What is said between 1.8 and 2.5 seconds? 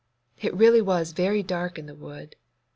the wood.